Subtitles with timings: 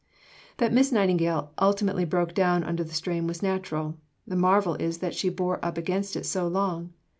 [0.57, 5.13] That Miss Nightingale ultimately broke down under the strain was natural; the marvel is that
[5.13, 6.91] she bore up against it so long.